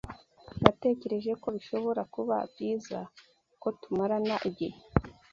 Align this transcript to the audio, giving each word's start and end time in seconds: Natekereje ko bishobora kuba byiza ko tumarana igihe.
Natekereje 0.63 1.31
ko 1.41 1.47
bishobora 1.55 2.01
kuba 2.13 2.35
byiza 2.51 2.97
ko 3.61 3.67
tumarana 3.81 4.35
igihe. 4.49 4.77